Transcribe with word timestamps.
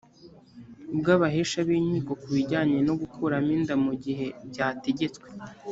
bw 0.97 1.05
abahesha 1.15 1.59
b 1.67 1.69
inkiko 1.77 2.11
ku 2.21 2.27
bijyanye 2.35 2.77
no 2.87 2.93
gukuramo 3.01 3.49
inda 3.57 3.75
mu 3.85 3.93
gihe 4.03 4.25
byategetswe 4.49 5.27